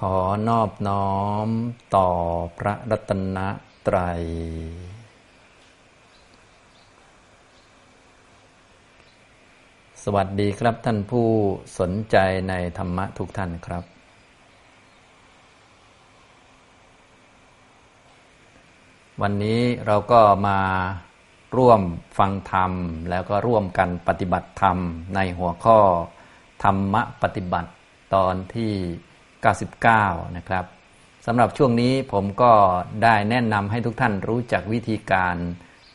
[0.00, 0.16] ขอ
[0.48, 1.12] นอบน้อ
[1.46, 1.48] ม
[1.96, 2.08] ต่อ
[2.58, 3.38] พระรัตน
[3.86, 4.22] ตรัย
[10.02, 11.28] สวัสดีครับท่านผู้
[11.78, 12.16] สนใจ
[12.48, 13.84] ในธรรมะทุกท่านครับ
[19.22, 20.60] วันนี้เราก็มา
[21.56, 21.80] ร่วม
[22.18, 22.72] ฟังธรรม
[23.10, 24.78] แล้วก็ร่วมกันปฏิบัติธรรม
[25.14, 25.78] ในหัวข้อ
[26.64, 27.70] ธรรมะปฏิบัติ
[28.14, 28.74] ตอนที่
[29.44, 30.64] 99 นะครับ
[31.26, 32.52] สำหรับช่วงนี้ผมก็
[33.02, 35.36] ได้แนะนำให้ทุกท่านรู้จักวิธีการ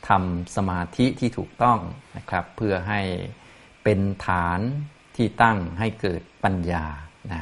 [0.10, 1.80] ทำสมาธิที่ถูกต้อง
[2.18, 3.02] นะครับ เพื่อให้
[3.84, 4.60] เป็นฐาน
[5.16, 6.86] ที่ตั้งให้เกิดปัญญา
[7.32, 7.42] นะ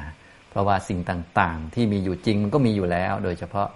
[0.49, 3.67] เพราะว่าสิ่งต่างๆ ที่มีอยู่จริงมันก็มีอยู่แล้ว โดยเฉพาะ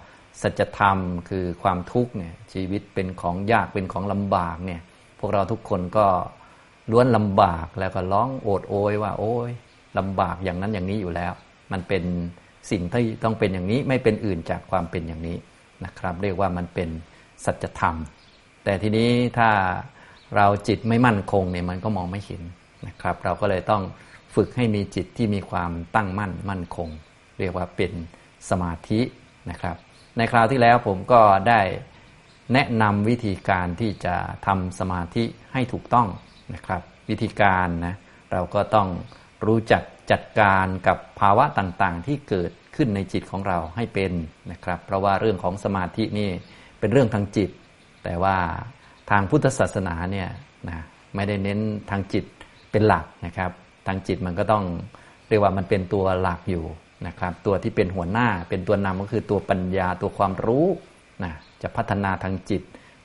[0.42, 0.98] สัจธรรม
[1.30, 4.82] คือความทุกข์เนี่ยชีวิตเป็นของยากเป็นของลำบากเนี่ย
[5.20, 6.08] พวกเราทุกคนก็
[6.92, 9.52] ล้วนลำบากแล้วก็ร้องโอดโอยว่า โอ้ย
[9.98, 11.34] ลำบากอย่างนั้นอย่างนี้อยู่แล้ว
[11.72, 12.04] มันเป็น
[12.72, 15.38] สิ่งที่ต้องเป็นอย่างนี้ไม่เป็นอื่นจากความเป็นอย่างนี้
[15.86, 16.90] นะครับ เรียกว่ามันเป็น
[17.46, 17.96] สัจธรรม
[18.64, 19.50] แต่ทีนี้ถ้า
[20.36, 22.42] เราจิตไม่มั่นคงเนี่ยมันก็มองไม่เห็น
[22.88, 23.84] นะครับ เราก็เลยต้อง
[24.36, 26.90] ฝึกให้มีจิตที่มีความตั้งมั่นมั่นคง
[27.40, 27.92] เรียกว่าเป็น
[28.50, 29.02] สมาธิ
[29.50, 29.76] นะครับ
[30.18, 31.62] ในคราวที่แล้วผมก็ได้
[32.54, 35.24] แนะนำวิธีการที่จะทำสมาธิ
[35.54, 36.08] ให้ถูกต้อง
[36.54, 37.96] นะครับ วิธีการนะ
[38.32, 38.88] เราก็ต้อง
[39.46, 44.12] รู้จัก จัดการกับภาวะต่างๆ ที่เกิดขึ้นในจิตของเราให้เป็น
[44.52, 46.30] นะครับ เพราะว่าเรื่องของสมาธินี่
[46.80, 47.50] เป็นเรื่องทางจิต
[48.04, 48.38] แต่ว่า
[49.12, 50.30] ทางพุทธศาสนาเนี่ย
[50.70, 50.80] นะ
[51.16, 52.26] ไม่ได้เน้นทางจิต
[52.72, 53.52] เป็นหลักนะครับ
[53.88, 54.64] ทางจิตมันก็ต้อง
[55.28, 56.66] เรียกว่ามันเป็นตัวหลักอยู่
[57.08, 60.68] นะครับ ตัวที่เป็นหัวหน้าเป็นตัวนำก็คือตัวปัญญาตัวความรู้
[61.24, 62.62] นะจะพัฒนาทางจิต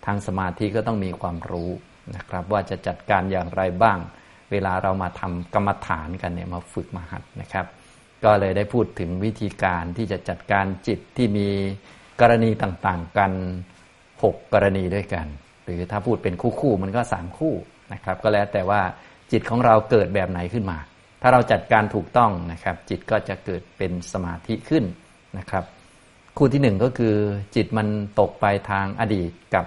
[0.07, 1.71] ทางสมาธิก็ต้องมีความรู้
[2.17, 3.99] นะครับ ว่าจะจัดการอย่างไรบ้าง
[4.51, 7.67] เวลาเรามาทำกรรมฐานกันเนี่ยมาฝึกมาหัดนะครับ
[8.25, 11.49] ก็เลยได้พูดถึงวิธีการที่จะจัดการจิตที่มี
[12.21, 13.33] กรณีต่างๆกัน
[13.97, 15.27] 6 กรณีด้วยกัน
[15.65, 17.55] หรือถ้าพูดเป็นคู่ๆมันก็ 3 คู่
[17.93, 18.81] นะครับ ก็แล้วแต่ว่า
[19.33, 20.79] จิตของเราเกิดแบบไหนขึ้นมา
[21.23, 24.85] ถ้าเราจัดการถูกต้องนะครับ จิตก็จะเกิดเป็นสมาธิขึ้น
[25.39, 25.65] นะครับ
[26.37, 27.15] คู่ที่หนึ่งก็คือ
[27.57, 27.89] จิตมัน
[28.21, 29.65] ตกไปทางอดีตกับ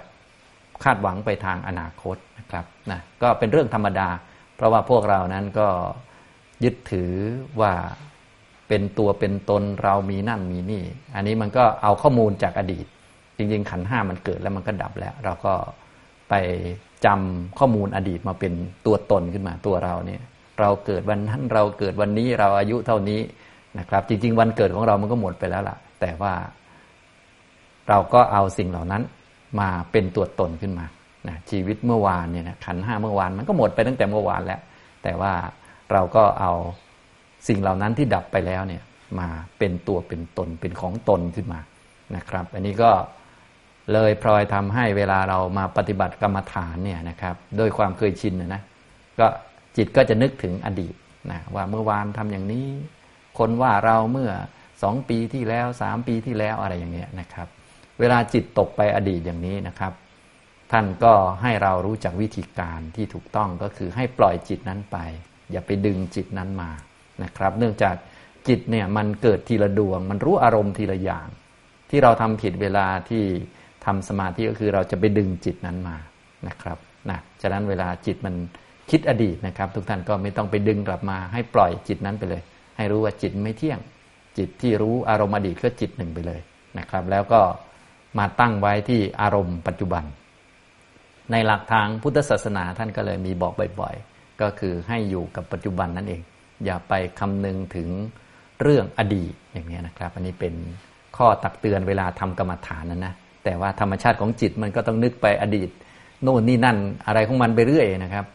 [0.83, 4.09] คาดหวังไปทางอนาคตนะครับนะก็เป็นเรื่องธรรมดา
[4.59, 5.67] เพราะว่าพวกเรานั้นก็
[6.63, 7.11] ยึดถือ
[7.61, 7.73] ว่า
[8.67, 10.83] เป็นตัวเป็นตนเรามีนั่นมีนี่
[11.15, 12.85] อันนี้มันก็เอาข้อมูลจากอดีต
[13.37, 15.53] จริง ๆ ขันห้ามันเกิดแล้วมันก็ดับแล้ว เราก็
[16.29, 16.33] ไป
[17.05, 18.53] จำข้อมูลอดีตมาเป็น
[18.85, 20.21] ตัวตนขึ้นมาตัวเราเนี่ย
[20.59, 23.21] เราเกิดวันนั้นเราเกิดวันนี้เราอายุเท่านี้
[23.79, 26.33] นะครับ จริง ๆ วันเกิดของเรามันก็หมดไปแล้วล่ะ แต่ว่า
[27.89, 29.03] เราก็เอาสิ่งเหล่านั้น
[29.59, 30.85] มาเป็นตัวตนขึ้นมา
[31.27, 34.61] นะชีวิตเมื่อวานเนี่ยนะขันห้าเมื่อวานมันก็หมดไปตั้งแต่เมื่อวานแล้ว
[35.03, 35.33] แต่ว่า
[35.91, 36.51] เราก็เอา
[37.47, 38.83] สิ่งเหล่านั้นที่ดับไปแล้วเนี่ย
[39.19, 41.59] มาเป็นตัวเป็นตนเป็นของตนขึ้นมา
[42.15, 42.91] นะครับ อันนี้ก็
[43.93, 48.61] เลยพลอยทำให้เวลาเรามาปฏิบัติกรรมฐานเนี่ยนะครับโดยความเคยชินนะนะ
[49.19, 49.27] ก็
[49.77, 50.95] จิตก็จะนึกถึงอดีต
[51.31, 52.67] นะว่าเมื่อวานทำอย่างนี้
[53.39, 54.31] คนว่าเราเมื่อ
[54.83, 57.47] สองปีที่แล้วสามปีที่แล้วอะไรอย่างเงี้ยนะครับ
[57.99, 59.93] เวลาจิตตกไปอดีตอย่างนี้นะครับ
[60.71, 64.97] ท่านก็ให้เรารู้จักวิธีการที่ถูกต้องก็คือให้ปล่อยจิตนั้นไป
[65.51, 66.69] อย่าไปดึงจิตนั้นมา
[67.23, 67.95] นะครับ เนื่องจาก
[68.47, 71.27] จิตเนี่ยมันเกิดทีละดวง มันรู้อารมณ์ทีละอย่าง
[71.89, 73.23] ที่เราทำผิดเวลาที่
[73.85, 75.97] ทำสมาธิก็คือเราจะไปดึงจิตนั้นมา
[76.47, 76.77] นะครับ
[77.09, 78.35] นะฉะนั้นเวลาจิตมัน
[78.89, 82.41] คิดอดีตนะครับ ทุกท่านก็ไม่ต้องไปดึงกลับมา ให้ปล่อยจิตนั้นไปเลย
[82.77, 83.79] ให้รู้ว่าจิตไม่เที่ยง
[84.37, 86.41] จิตที่รู้อารมณ์อดีตก็จิตหนึ่งไปเลย
[86.79, 87.41] นะครับ แล้วก็
[88.19, 90.03] มาตั้งไว้ที่อารมณ์ปัจจุบัน
[91.31, 96.21] ในหลักทางพุทธศาสนาท่านก็เลยมีบอกบ่อยๆ ก็คือให้อยู่กับปัจจุบันนั่นเอง
[96.65, 97.89] อย่าไปคำนึงถึง
[98.61, 100.53] เรื่องอดีตอย่างนี้นะครับ อันนี้เป็น
[101.17, 103.13] ข้อตักเตือนเวลาทำกรรมฐานนั้นนะ
[103.43, 105.69] แต่ว่าธรรมชาติของจิตมันก็ต้องนึกไปอดีต
[106.23, 108.25] โน่นนี่นั่นอะไรของมันไปเรื่อยนะครับ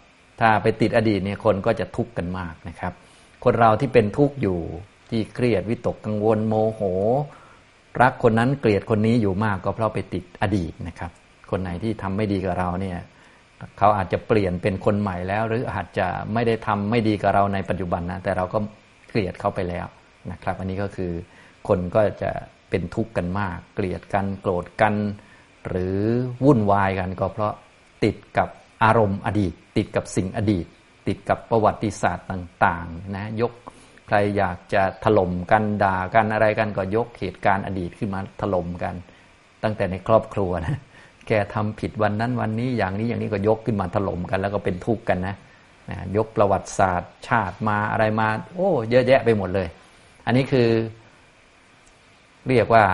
[0.40, 2.92] ถ้าไปติดอดีตเนี่ยคนก็จะทุกข์กันมากนะครับ
[3.44, 4.58] คนเราที่เป็นทุกข์อยู่
[5.10, 6.80] ที่เครียดวิตกกังวลโมโห
[8.00, 11.10] รักคนนั้นเกลียดคนนี้อยู่มากก็เพราะไปติดอดีตนะครับ
[11.50, 12.98] คนไหนที่ทำไม่ดีกับเราเนี่ย
[13.78, 18.58] เขาอาจจะเปลี่ยนเป็นคนใหม่แล้ว หรืออาจจะไม่ได้ทำไม่ดีกับเราในปัจจุบันนะแต่เราก็
[19.08, 19.86] เกลียดเขาไปแล้ว
[20.30, 21.12] นะครับ อันนี้ก็คือ
[21.68, 22.30] คนก็จะ
[22.70, 24.94] เป็นทุกข์กันมาก เกลียดกันโกรธกัน
[25.68, 25.98] หรือ
[26.44, 27.52] วุ่นวายกัน ก็เพราะ
[28.04, 28.48] ติดกับ
[28.84, 30.66] อารมณ์อดีต ติดกับสิ่งอดีต
[31.08, 33.52] ติดกับประวัติศาสตร์ต่างๆนะยก
[34.06, 38.94] ใครอยากจะถล่มกันด่ากันอะไรกันก็ยกเหตุการณ์อดีตขึ้นมาถล่มกัน
[39.62, 40.78] ตั้งแต่ในครอบครัวนะ
[41.28, 45.36] แกทำผิดวันนั้นวันนี้อย่างนี้อย่างนี้ก็ยกขึ้นมาถล่มกัน แล้วก็เป็นทุกข์กันนะ
[45.90, 49.68] นะยกประวัติศาสตร์ ชาติมาอะไรมา โอ้เยอะแยะไปหมดเลย
[50.26, 50.68] อันนี้คือ
[52.48, 52.84] เรียกว่า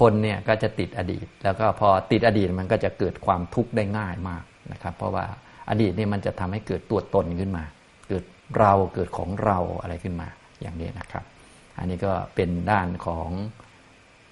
[0.00, 5.24] คนเนี่ยก็จะติดอดีต แล้วก็พอติดอดีตมันก็จะเกิดความทุกข์ได้ง่ายมากนะครับ เพราะว่า
[5.70, 7.64] อดีตนี่มันจะทำให้เกิดตัวตนขึ้นมา
[8.08, 8.24] เกิด
[8.58, 10.28] เราเกิดของเราอะไรขึ้นมา
[10.60, 11.24] อย่างนี้นะครับ
[11.78, 13.28] อันนี้ก็เป็นด้านของ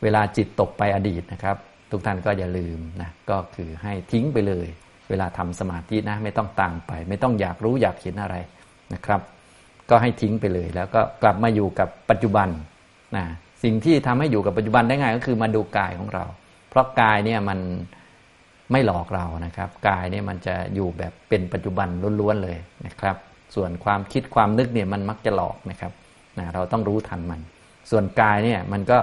[0.03, 1.57] เวลาจิตตกไปอดีตนะครับ
[1.91, 4.67] ทุกท่านก็อย่าลืมนะก็คือให้ทิ้งไปเลย
[5.09, 8.37] เวลาทำสมาธินะไม่ต้องตามไป ไม่ต้องอยากรู้อยากเห็นอะไร
[8.95, 9.21] นะครับ
[9.91, 12.49] ก็ให้ทิ้งไปเลย แล้วก็กลับมาอยู่กับปัจจุบัน
[13.17, 13.25] นะ
[13.65, 16.25] สิ่งที่ทำให้อยู่กับปัจจุบันได้ง่ายก็คือมาดูกายของเรา
[16.71, 17.59] เพราะกายเนี่ยมัน
[18.73, 21.89] ไม่หลอกเรานะครับ กายเนี่ยมันจะอยู่แบบเป็นปัจจุบัน
[22.21, 23.17] ล้วนๆเลยนะครับ
[23.55, 25.93] ส่วนความคิดความนึกเนี่ยมันมักจะหลอกนะครับ
[26.39, 27.41] นะเราต้องรู้ทันมัน
[27.91, 28.99] ส่วนกายเนี่ยมันก็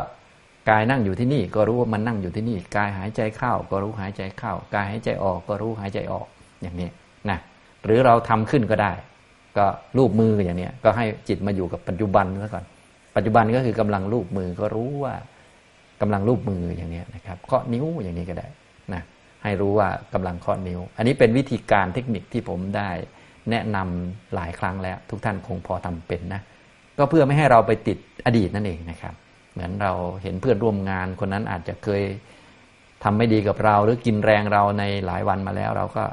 [0.70, 6.28] กายนั่งอยู่ที่นี่ ก็รู้ว่ามันนั่งอยู่ที่นี่ กายหายใจเข้า ก็รู้หายใจเข้า กายหายใจออก ก็รู้หายใจออก
[6.62, 6.90] อย่างนี้
[7.30, 7.38] นะ
[7.86, 8.92] หรือเราทำขึ้นก็ได้
[9.58, 9.66] ก็
[9.98, 12.66] รูปมืออย่างนี้ก็ให้จิตมาอยู่กับปัจจุบันซะก่อน
[13.16, 15.14] ปัจจุบันก็คือกำลังรูปมือก็รู้ว่า
[16.02, 18.48] กำลังรูปมืออย่างนี้นะครับเคาะนิ้วอย่างนี้ก็ได้
[18.94, 19.02] นะ
[19.44, 22.90] ให้รู้ว่ากำลังเคาะนิ้ว อันนี้เป็นวิธีการเทคนิคที่ผมได้
[23.50, 26.42] แนะนำหลายครั้งแล้ว ทุกท่านคงพอทำเป็นนะ
[26.98, 29.14] ก็เพื่อไม่ให้เราไปติดอดีตนั่นเองนะครับ
[29.54, 32.04] เหมือนเราเห็นเพื่อนร่วมงาน คนนั้นอาจจะเคย
[33.04, 36.04] ทำไม่ดีกับเรา หรือกินแรงเราในหลายวันมาแล้ว เราก็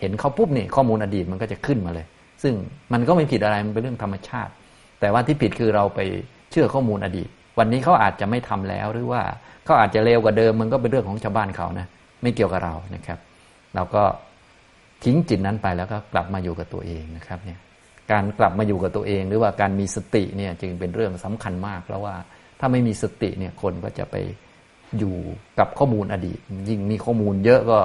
[0.00, 2.06] เห็นเขาปุ๊บนี่ข้อมูลอดีตมันก็จะขึ้นมาเลย
[2.42, 2.54] ซึ่ง
[2.92, 4.52] มันก็ไม่ผิดอะไรมันเป็นเรื่องธรรมชาติ
[5.00, 6.00] แต่ว่าที่ผิดคือเราไป
[6.50, 7.28] เชื่อข้อมูลอดีต
[7.58, 9.22] วันนี้เขาอาจจะไม่ทำแล้วหรือว่า
[9.64, 11.86] เขาอาจจะเลวกว่าเดิมมันก็เป็นเรื่องของชาวบ้านเขานะ
[12.22, 13.18] ไม่เกี่ยวกับเรานะครับ
[13.74, 14.02] เราก็
[15.04, 17.58] ทิ้งจิตนั้นไปแล้วก็กลับมาอยู่กับตัวเองนะครับเนี่ย
[18.10, 22.14] การกลับมาอยู่กับตัวเอง หรือว่าการมีสติเนี่ยจึงเป็นเรื่องสำคัญมาก เพราะว่า
[22.58, 24.16] ถ้าไม่มีสติเนี่ยคนก็จะไป
[24.98, 25.16] อยู่
[25.58, 26.38] กับข้อมูลอดีต
[26.68, 27.80] ยิ่งมีข้อมูลเยอะก็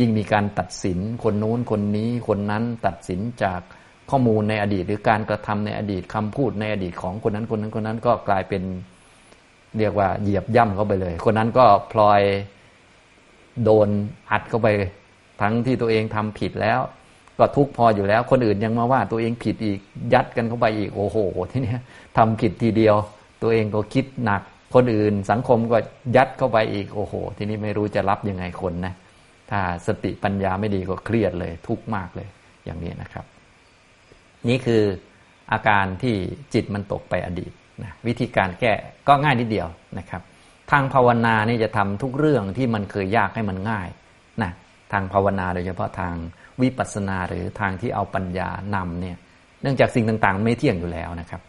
[0.00, 3.60] ยิ่งมีการตัดสินคนนู้นคนนี้คนนั้นตัดสินจาก
[4.10, 8.62] ข้อมูลในอดีต หรือการกระทำในอดีตคำพูดในอดีตของคนนั้นคนนั้นคนนั้นก็กลายเป็น
[9.78, 12.22] เรียกว่าเหยียบย่ำเข้าไปเลย คนนั้นก็พลอย
[13.64, 13.88] โดน
[14.30, 14.68] อัดเข้าไป
[15.40, 16.80] ทั้งที่ตัวเองทำผิดแล้ว
[17.38, 19.80] ก็ทุกพออยู่แล้ว คนอื่นยังมาว่าตัวเองผิดอีก
[20.12, 21.16] ยัดกันเข้าไปอีกโอ้โห
[21.50, 21.76] ที่นี้
[22.16, 22.96] ทำผิดทีเดียว
[23.44, 24.42] ตัวเองก็คิดหนัก
[24.74, 25.78] คนอื่นสังคมก็
[26.16, 28.94] ยัดเข้าไปอีกโอ้โห ทีนี้ไม่รู้จะรับยังไงคนนะ
[29.50, 32.28] ถ้าสติปัญญาไม่ดีก็เครียดเลย ทุกข์มากเลย
[32.64, 33.24] อย่างนี้นะครับ
[34.48, 34.82] นี่คือ
[35.52, 36.14] อาการที่
[36.54, 37.52] จิตมันตกไปอดีต
[37.82, 38.72] นะวิธีการแก้
[39.08, 39.68] ก็ง่ายนิดเดียว
[39.98, 40.22] นะครับ
[40.70, 43.88] ทางภาวนานี่จะทำทุกเรื่องที่มันเคยยากให้มันง่าย
[44.42, 44.50] นะ
[44.92, 46.14] ทางภาวนาโดยเฉพาะทาง
[46.62, 49.16] วิปัสสนาหรือทางที่เอาปัญญานำเนี่ย
[49.62, 51.40] เนื่องจากสิ่งต่างๆ ไม่เที่ยงอยู่แล้วนะครับ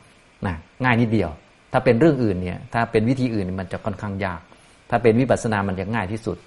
[0.47, 1.29] นะง่ายนิดเดียว
[1.77, 4.41] ถ้าเป็นเรื่องอื่นเนี่ย ถ้าเป็นวิธีอื่นมันจะค่อนข้างยาก
[4.89, 6.37] ถ้าเป็นวิปัสสนามันจะง่ายที่สุด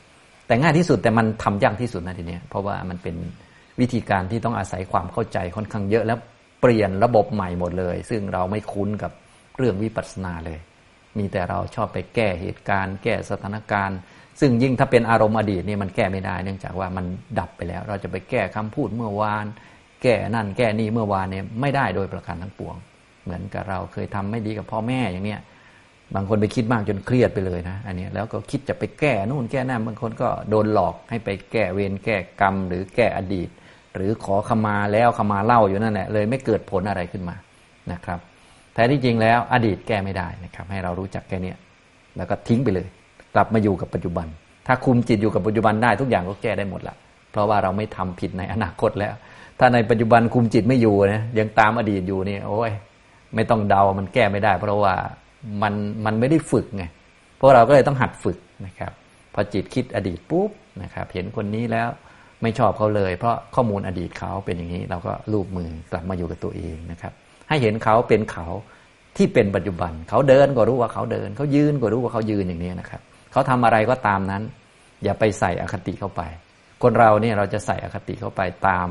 [0.47, 3.15] แต่ง่ายที่สุดแต่มันทำยากที่สุดนะทีเนี้ยเพราะว่ามันเป็น
[3.81, 6.19] วิธีการที่ต้องอาศัยความเข้าใจค่อนข้างเยอะแล้ว
[6.61, 9.13] เปลี่ยนระบบใหม่หมดเลย ซึ่งเราไม่คุ้นกับ
[9.59, 10.59] เรื่องวิปัสสนาเลย
[11.19, 13.99] มีแต่เราชอบไปแก้เหตุการณ์ แก้สถานการณ์
[14.41, 17.05] ซึ่งยิ่งถ้าเป็นอารมณ์อดีตนี่มันแก้ไม่ได้ เนื่องจากว่ามัน
[17.39, 19.47] ดับไปแล้ว เราจะไปแก้คำพูดเมื่อวาน
[20.03, 22.77] แก้นั่นแก้นี่เมื่อวานเนี่ยไม่ได้โดยประการทั้งปวง
[23.29, 25.41] เหมือนกับเราเคยทำไม่ดีกับพ่อแม่อย่างเนี้ย
[26.15, 33.49] บางคนไปคิดมากจนเครียดไปเลยนะอันนี้แล้วก็คิดจะไปแก้นู่นแก้นั่นบางคนก็โดนหลอกให้ไปแก้เวรแก้กรรม หรือแก้อดีต
[33.95, 37.37] หรือขอขมาแล้วขมาเล่าอยู่นั่นแหละเลยไม่เกิดผลอะไรขึ้นมา
[37.93, 38.19] นะครับ
[38.75, 41.55] แต่ที่จริงแล้วอดีตแก้ไม่ได้นะครับ ให้เรารู้จักแค่นี้
[42.17, 42.89] แล้วก็ทิ้งไปเลย
[43.35, 44.27] กลับมาอยู่กับปัจจุบัน
[44.67, 46.95] ถ้าคุมจิตอยู่กับปัจจุบันได้ทุกอย่างก็แก้ได้หมดละ
[47.31, 49.15] เพราะว่าเราไม่ทำผิดในอนาคตแล้ว
[49.59, 52.71] ถ้าในปัจจุบันคุมจิตไม่อยู่นะยังตามอดีตอยู่นี่โอ้ย
[53.35, 54.95] ไม่ต้องเดามันแก้ไม่ได้ เพราะว่า
[55.63, 56.85] มันมันไม่ได้ฝึกไง
[57.41, 58.93] พวกเราก็เลยต้องหัดฝึกนะครับ
[59.35, 60.51] พอจิตคิดอดีตปุ๊บ
[60.83, 61.89] นะครับ เห็นคนนี้แล้ว
[62.43, 67.13] ไม่ชอบเขาเลย เพราะข้อมูลอดีตเขาเป็นอย่างนี้ เราก็ลูบมือกลับมาอยู่กับตัวเองนะครับ
[67.49, 68.47] ให้เห็นเขาเป็นเขา
[69.17, 74.43] ที่เป็นปัจจุบัน เขาเดินก็รู้ว่าเขาเดิน เขายืนก็รู้ว่าเขายืนอย่างนี้นะครับ เขาทำอะไรก็ตามนั้น
[75.05, 76.23] อย่าไปใส่อคติเข้าไป
[76.83, 78.89] คนเราเนี่ยเราจะใส่อคติเข้าไปตาม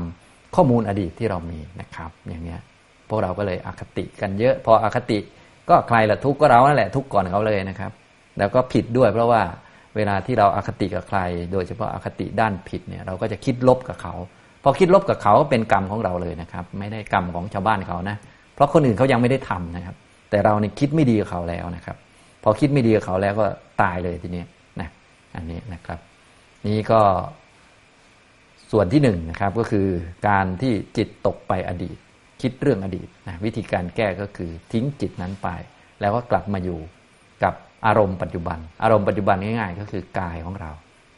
[0.54, 2.60] ข้อมูลอดีตที่เรามีนะครับ อย่างเนี้ย
[3.08, 5.18] พวกเราก็เลยอคติกันเยอะ พออคติ
[5.68, 7.92] ก็ใครละทุกข์ก็เรานั่นแหละทุกข์ก่อนเขาเลยนะครับ
[8.38, 9.42] แล้วก็ผิดด้วยเพราะว่า
[9.96, 11.18] เวลาที่เราอาคติกับใคร
[11.52, 14.14] โดยเฉพาะอาคติด้านผิดเนี่ยเราก็จะคิดลบกับเขา
[14.62, 18.16] พอคิดลบกับเขาเป็นกรรมของเราเลยนะครับ ไม่ได้กรรมของชาวบ้านเขานะ
[18.54, 19.96] เพราะคนอื่นเขายังไม่ได้ทำนะครับ
[20.30, 21.96] แต่เราเนี่ยคิดไม่ดีกับเขาแล้วนะครับ
[22.42, 23.46] พอคิดไม่ดีกับเขาแล้วก็
[23.82, 24.42] ตายเลยทีนี้
[24.80, 24.88] นะ
[25.34, 25.98] อันนี้นะครับ
[26.66, 27.00] นี่ก็
[28.72, 29.86] ส่วนที่หนึ่งนะครับก็คือ
[30.28, 31.96] การที่จิตตกไปอดีต
[32.42, 35.48] คิดเรื่องอดีตนะวิธีการแก้ก็คือทิ้งจิตนั้นไป
[36.00, 36.78] แล้วก็กลับมาอยู่
[37.44, 37.54] กับ
[37.86, 40.70] อารมณ์ปัจจุบัน อารมณ์ปัจจุบันง่ายๆ ก็คือกายของเรา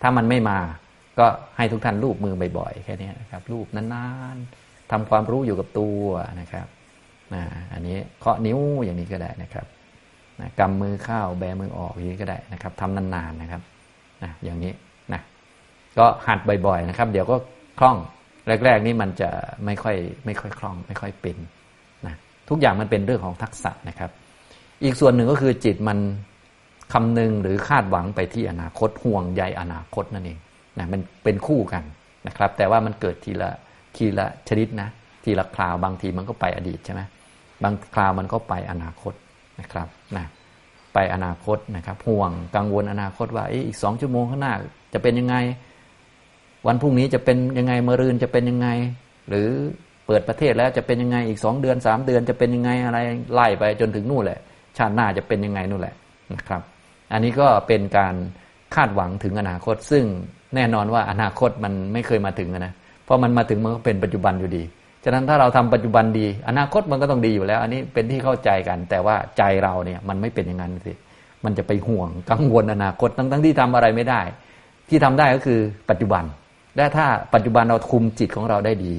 [0.03, 0.59] ถ้ามันไม่มา
[1.19, 6.03] ก็ให้ทุกท่านรูปมือบ่อยๆแค่นี้นะครับรูปนานๆทำความรู้อยู่กับตัว
[6.41, 6.67] นะครับ
[7.35, 9.67] นะอันนี้เคาะนิ้วอย่างนี้ก็ได้นะครับ
[10.41, 13.63] นะกำมือเข้าแบมือออกอย่างนี้ก็ได้นะครับทำนานๆนะครับ
[14.23, 14.73] นะอย่างนี้
[15.13, 15.21] นะ
[15.99, 17.37] ก็หัดบ่อยๆนะครับ เดี๋ยวก็
[17.79, 17.97] คล่อง
[18.47, 19.31] แรก ๆ นี่มันจะ
[19.65, 21.37] ไม่ค่อยไม่ค่อยคล่อง ไม่ค่อยเป็น
[22.07, 22.15] นะ
[22.49, 24.11] ทุกอย่างมันเป็นเรื่องของทักษะนะครับ
[24.85, 25.99] อีกส่วนหนึ่งก็คือจิตมัน
[26.93, 30.39] คำนึงหรือคาดหวังไปที่อนาคตห่วงใยอนาคตนั่นเอง
[30.79, 31.83] นะมันเป็นคู่กัน
[32.27, 33.51] นะครับ แต่ว่ามันเกิดทีละ
[33.97, 34.89] ทีละชนิดนะ
[35.25, 37.01] ทีละคราวบางทีมันก็ไปอดีตใช่ไหม
[37.63, 39.15] บางคราวมันก็ไปอนาคต
[39.61, 40.27] นะครับนะ
[40.95, 44.55] ไปอนาคตนะครับห่วงกังวลอนาคตว่าอีกสองชั่วโมงข้างหน้า
[44.93, 45.37] จะเป็นยังไง
[46.67, 48.69] วันพรุ่งนี้จะเป็นยังไงมะรืนจะเป็นยังไง
[49.29, 49.49] หรือ
[50.07, 52.99] เปิดประเทศแล้วจะเป็นยังไงอีกสองเดือนสามเดือนจะเป็นยังไงอะไร
[53.35, 54.39] ไล่ไปจนถึงนู่นแหละ
[54.77, 55.95] ชาติหน้าจะเป็นยังไงนู่นแหละ
[56.35, 56.63] นะครับ
[57.13, 58.15] อันนี้ก็เป็นการ
[58.75, 60.05] คาดหวังถึงอนาคต ซึ่ง
[60.55, 62.73] แน่นอนว่าอนาคตมันไม่เคยมาถึงนะ
[63.05, 64.63] เพราะมันมาถึงมันก็เป็นปัจจุบันอยู่ดี
[65.05, 70.93] ฉะนั้นถ้าเราทำปัจจุบันดี อนาคตมันก็ต้องดีอยู่แล้ว อันนี้เป็นที่เข้าใจกัน แต่ว่าใจเราเนี่ยมันไม่เป็นอย่างนั้นสิ
[71.45, 74.21] มันจะไปห่วงกังวลอนาคตทั้งทั้งที่ทำอะไรไม่ได้
[74.89, 76.25] ที่ทำได้ก็คือปัจจุบัน
[76.77, 78.95] และถ้าปัจจุบันเราคุมจิตของเราได้ดี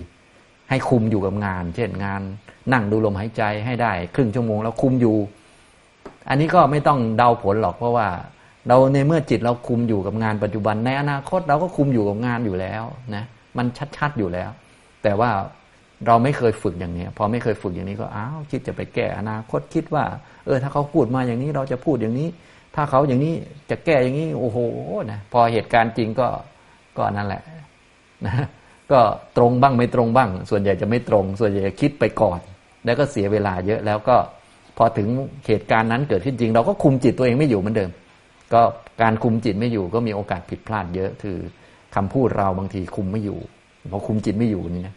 [0.69, 2.21] ให้คุมอยู่กับงาน เช่นงาน
[2.73, 5.17] นั่งดูลมหายใจให้ได้ ครึ่งชั่วโมงแล้วคุมอยู่
[6.29, 8.07] อันนี้ก็ไม่ต้องเดาผลหรอกเพราะว่า
[8.67, 12.83] เราในเมื่อจิตเราคุมอยู่กับงานปัจจุบันในอนาคตเราก็คุมอยู่กับงานอยู่แล้ว
[13.15, 13.23] นะ
[13.57, 13.65] มัน
[13.97, 14.49] ชัดๆอยู่แล้ว
[15.03, 15.29] แต่ว่า
[16.07, 20.05] เราไม่เคยฝึกอย่างนี้พอไม่เคยฝึกอย่างนี้ก็อ้าวคิดจะไปแก้อนาคตคิดว่า
[20.45, 22.29] เออถ้าเขาพูดมาอย่างนี้เราจะพูดอย่างนี้
[22.75, 23.35] ถ้าเขาอย่างนี้
[23.69, 24.57] จะแก้อย่างนี้โอ้โห
[25.11, 26.27] นะพอเหตุการณ์จริงก็
[27.01, 27.41] ก็นั่นแหละ
[28.25, 28.47] นะ
[28.91, 28.99] ก็
[29.37, 32.39] ตรงบ้างไม่ตรงบ้าง ส่วนใหญ่จะไม่ตรง ส่วนใหญ่จะคิดไปก่อน
[32.85, 34.15] แล้วก็เสียเวลาเยอะแล้วก็
[34.77, 35.07] พอถึง
[35.47, 37.91] เหตุการณ์นั้นเกิดขึ้นจริง เราก็คุมจิตตัวเองไม่อยู่เหมือนเดิม
[38.53, 38.61] ก็
[39.01, 41.37] การคุมจิตไม่อยู่ก็มีโอกาสผิดพลาดเยอะคือ
[41.95, 43.39] คำพูดเราบางทีคุมไม่อยู่
[43.91, 44.95] พอคุมจิตไม่อยู่นี่นะ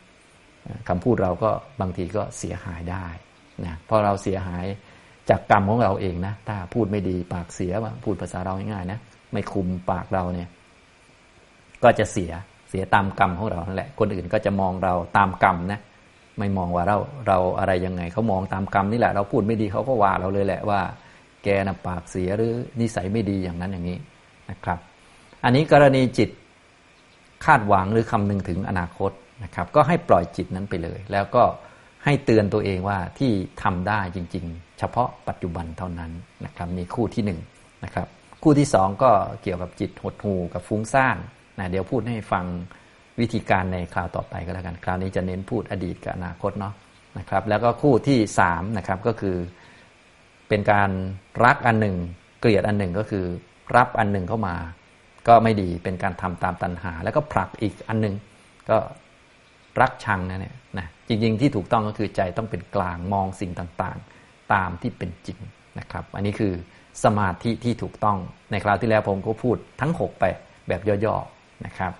[0.88, 3.06] คำพูดเราก็บางทีก็เสียหายได้
[3.64, 4.64] นะพราะเราเสียหาย
[5.30, 7.72] จากกรรมของเราเองนะ ถ้าพูดไม่ดีปากเสีย
[8.04, 8.98] พูดภาษาเราง่ายๆนะ
[9.32, 10.48] ไม่คุมปากเราเนี่ย
[11.84, 12.32] ก็จะเสีย
[12.70, 15.80] เสียตามกรรมของเรานั่นแหละ คนอื่นก็จะมองเราตามกรรมนะ
[16.38, 16.98] ไม่มองว่าเรา
[17.28, 20.80] เราอะไรยังไงเขามองตามกรรมนี่แหละ เราพูดไม่ดีเขาก็ว่าเราเลยแหละว่า
[21.42, 23.98] แกนะปากเสียหรือนิสัยไม่ดีอย่างนั้นอย่างนี้
[24.50, 24.78] นะครับ
[25.44, 26.30] อันนี้กรณีจิต
[27.44, 29.10] คาดหวังหรือคำนึงถึงอนาคต
[29.44, 31.42] นะครับ ก็ให้ปล่อยจิตนั้นไปเลย แล้วก็
[32.04, 36.10] ให้เตือนตัวเองว่าที่ทำได้จริง ๆ เฉพาะปัจจุบันเท่านั้น
[36.44, 37.40] นะครับมีคู่ที่หนึ่ง
[37.84, 38.06] นะครับ
[38.42, 39.10] คู่ที่สองก็
[39.42, 41.16] เกี่ยวกับจิตหดหู่กับฟุ้งซ่าน
[41.58, 42.44] นะเดี๋ยวพูดให้ฟัง
[43.20, 46.74] วิธีการในคราวต่อไปก็แล้วกัน คราวนี้จะเน้นพูดอดีตกับอนาคตเนาะ
[47.18, 49.36] นะครับ แล้วก็คู่ที่สามนะครับก็คือ
[50.48, 50.90] เป็นการ
[51.44, 51.96] รักอันหนึ่ง
[52.40, 53.24] เกลียดอันหนึ่งก็คือ
[53.76, 54.56] รับอันหนึ่งเข้ามา
[55.28, 58.14] ก็ไม่ดีเป็นการทำตามตัณหา แล้วก็ผลักอีกอันหนึ่ง
[58.70, 58.76] ก็
[59.80, 65.38] รักชังนะเนี่ยนะจริง ๆ ที่ถูกต้องก็คือใจต้องเป็นกลางมองสิ่งต่างๆ ตามที่เป็นจริง
[65.78, 66.52] นะครับ อันนี้คือ
[67.04, 68.18] สมาธิที่ถูกต้อง
[68.50, 70.24] ในคราวที่แล้วผมก็พูดทั้ง 6 ไป
[70.68, 71.92] แบบย่อๆ นะครับ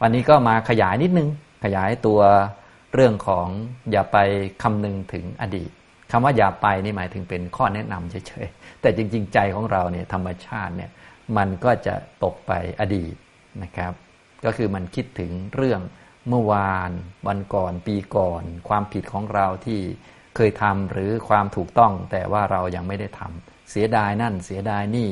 [0.00, 1.28] วันนี้ก็มาขยายนิดนึง
[1.64, 2.20] ขยายตัว
[2.94, 3.46] เรื่องของ
[3.90, 4.18] อย่าไป
[4.62, 5.70] คำนึงถึงอดีต
[6.10, 10.90] คำว่าอย่าไปนี่หมายถึงเป็นข้อแนะนำเฉยๆแต่จริง ๆ ใจของเราเนี่ยธรรมชาติเนี่ย
[11.36, 13.14] มันก็จะตกไปอดีต
[13.62, 13.92] นะครับ
[14.44, 15.80] ก็คือมันคิดถึงเรื่อง
[16.28, 16.90] เมื่อวาน
[17.28, 19.80] วันก่อนปีก่อน ความผิดของเราที่
[20.36, 25.08] เคยทำหรือความถูกต้องแต่ว่าเรายังไม่ได้ทำเสียดายนั่นเสียดายนี่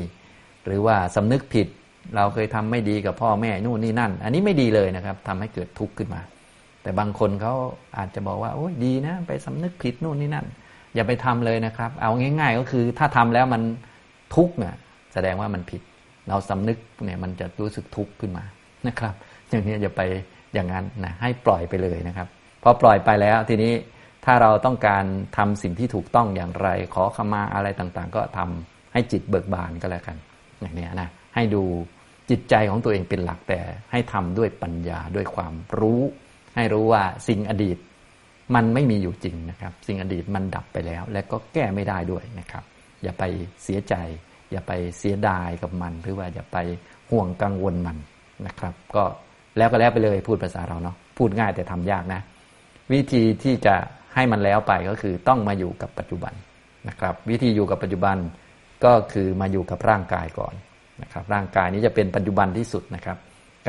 [0.65, 1.67] หรือว่าสำนึกผิด
[2.15, 6.21] เราเคยทำไม่ดีกับพ่อแม่นู่นนี่นั่น อันนี้ไม่ดีเลยนะครับทำให้เกิดทุกข์ขึ้นมา
[6.83, 7.53] แต่บางคนเขา
[7.97, 10.45] อาจจะบอกว่าโอ้ยดีนะ ไปสำนึกผิดนู่นนี่นั่น
[10.95, 13.61] อย่าไปทำเลยนะครับ เอาง่าย ๆ ก็คือถ้าทำแล้วมัน
[14.35, 14.75] ทุกข์เนี่ย
[15.13, 15.81] แสดงว่ามันผิด
[16.29, 18.43] เราสำนึกเนี่ยมันจะรู้สึกทุกข์ขึ้นมา
[18.87, 19.13] นะครับ
[19.49, 20.01] อย่างนี้อย่าไป
[20.53, 22.27] อย่างนั้นนะให้ปล่อยไปเลยนะครับ
[22.63, 23.73] พอปล่อยไปแล้วทีนี้
[24.25, 25.03] ถ้าเราต้องการ
[25.37, 30.17] ทำสิ่งที่ถูกต้องอย่างไร ขอขมาอะไรต่างๆ ก็ทำให้จิตเบิกบานก็แล้วกัน
[30.61, 31.63] อย่างนี้นะ ให้ดู
[32.29, 33.59] จิตใจของตัวเองเป็นหลักแต่
[33.91, 36.01] ให้ทำด้วยปัญญาด้วยความรู้
[36.55, 37.77] ให้รู้ว่าสิ่งอดีต
[38.55, 42.63] มันไม่มีอยู่จริงนะครับ สิ่งอดีตมันดับไปแล้ว และก็แก้ไม่ได้ด้วยนะครับ
[43.03, 43.23] อย่าไป
[43.63, 43.95] เสียใจ
[44.51, 46.57] อย่าไปเสียดายกับมัน หรือว่าอย่าไป
[47.11, 47.97] ห่วงกังวลมัน
[48.47, 49.03] นะครับ ก็
[49.57, 52.21] แล้วก็แล้วไปเลยพูดภาษาเราเนาะพูดง่ายแต่ทำยากนะ
[52.93, 53.75] วิธีที่จะ
[54.15, 56.33] ให้มันแล้วไปก็คือต้องมาอยู่กับปัจจุบัน
[56.87, 58.17] นะครับ วิธีอยู่กับปัจจุบัน
[58.85, 60.53] ก็คือมาอยู่กับร่างกายก่อน
[61.01, 63.17] นะครับร่างกายนี้จะเป็นปัจจุบันที่สุดนะครับ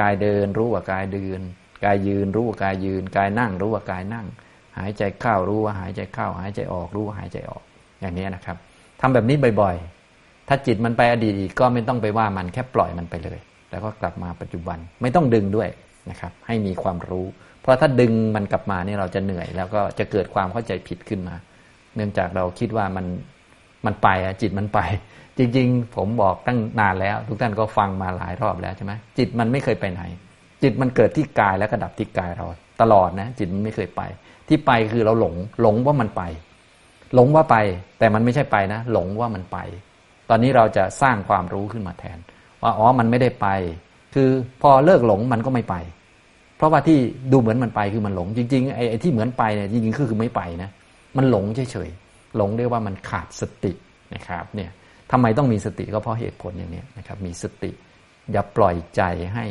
[0.01, 1.41] กายเดินรู้ว่ากายเดิน
[1.85, 4.27] กายยืนรู้ว่ากายยืน กายนั่งรู้ว่ากายนั่ง
[4.79, 7.63] หายใจเข้ารู้ว่าหายใจเข้า หายใจออกรู้ว่าหายใจออก
[8.01, 8.57] อย่างนี้นะครับ
[9.01, 13.39] ทำแบบนี้บ่อยๆ ถ้าจิตมันไปอดีตก็ไม่ต้องไปว่ามันแค่ปล่อยมันไปเลย
[13.71, 15.69] แล้วก็กลับมาปัจจุบันไม่ต้องดึงด้วย
[16.11, 17.27] นะครับ ให้มีความรู้
[17.61, 21.35] เพราะถ้าดึงมันกลับมาเนี่ยเราจะเหนื่อย แล้วก็จะเกิดความเข้าใจผิดขึ้นมา
[21.97, 23.07] เนื่องจากเราคิดว่ามัน
[23.87, 24.81] มันไปอะจิตมันไป
[25.39, 30.03] จริง ๆ ผมบอกตั้งนานแล้ว ทุกท่านก็ฟังมาหลายรอบแล้วใช่ไหมจิตมันไม่เคยไปไหน
[30.63, 32.47] จิตมันเกิดที่กายแล้วก็ดับที่กายเรา
[32.81, 34.03] ตลอดนะ จิตมันไม่เคยไป
[34.49, 36.23] ที่ไปคือเราหลง หลงว่ามันไป
[37.15, 37.57] หลงว่าไป
[37.99, 39.59] แต่มันไม่ใช่ไปนะ หลงว่ามันไป
[40.31, 42.19] ตอนนี้เราจะสร้างความรู้ขึ้นมาแทน
[42.63, 43.47] ว่าอ๋อมันไม่ได้ไป
[44.15, 44.31] คือ
[44.63, 45.77] พอเลิกหลงมันก็ไม่ไป
[46.57, 46.99] เพราะว่าที่
[47.33, 50.71] ดูเหมือนมันไปคือมันหลง จริงๆไอ้ที่เหมือนไปเนี่ยจริงๆคือคือไม่ไปนะ
[51.17, 53.73] มันหลงเฉยๆหลงเรียกว่ามันขาดสติ
[54.15, 54.71] นะครับเนี่ย
[55.13, 57.71] ทำไมต้องมีสติก็เพราะเหตุผลอย่างนี้นะครับ มีสติ
[58.33, 59.03] อย่าปล่อยใจ
[59.35, 59.45] ให้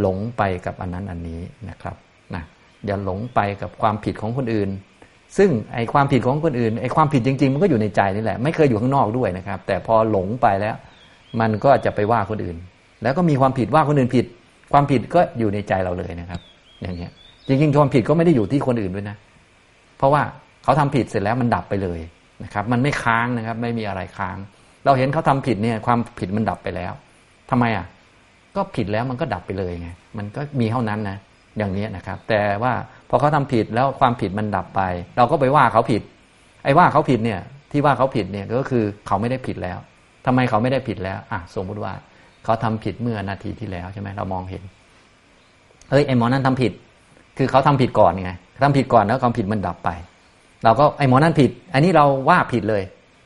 [0.00, 1.40] หลงไปกับอันนั้นอันนี้
[1.70, 1.96] นะครับ
[2.34, 2.42] นะ
[2.86, 4.70] อย่าหลงไปกับความผิดของคนอื่น
[5.38, 10.76] ซึ่งไอความผิดของคนอื่นไอความผิดจริง ๆ มันก็อยู่ในใจนี่แหละ ไม่เคยอยู่ข้างนอกด้วยนะครับ แต่พอหลงไปแล้ว
[11.40, 12.56] มันก็จะไปว่าคนอื่น
[13.02, 14.26] แล้วก็มีความผิดว่าคนอื่นผิด
[14.72, 16.40] ความผิดก็อยู่ในใจเราเลยนะครับ
[16.80, 17.10] อย่างเงี้ย
[17.46, 19.16] จริงๆความผิดก็ไม่ได้อยู่ที่คนอื่นด้วยนะ
[19.98, 20.22] เพราะว่า
[20.64, 22.00] เขาทำผิดเสร็จแล้วมันดับไปเลย
[22.44, 24.36] นะครับ มันไม่ค้างนะครับ ไม่มีอะไรค้าง
[24.84, 26.92] เราเห็นเขาทำผิดเนี่ยความผิดมันดับไปแล้ว
[27.50, 27.86] ทำไมอะ
[28.56, 31.18] ก็ผิดแล้วมันก็ดับไปเลยไงมันก็มีเท่านั้นนะ
[31.58, 32.72] อย่างนี้นะครับ แต่ว่า
[33.08, 34.82] พอเขาทำผิดแล้วความผิดมันดับไป
[35.16, 36.02] เราก็ไปว่าเขาผิด
[36.64, 37.40] ไอ้ว่าเขาผิดเนี่ย
[37.72, 39.78] ที่ว่าเขาผิดเนี่ยก็คือเขาไม่ได้ผิดแล้ว
[40.26, 41.92] ทำไมเขาไม่ได้ผิดแล้วอะสมมติว่า
[42.44, 44.62] เขาทำผิดเมื่อนาทีที่แล้วใช่ไหมเรามองเห็น
[45.90, 46.72] เฮ้ยไอ้หมอนั่นทำผิด
[47.38, 49.90] คือเขาทำผิดก่อนไงทำผิดก่อนแล้วความผิดมันดับไป
[50.64, 52.82] เราก็ไอ้หมอนั่นผิด อันนี้เราว่าผิดเลย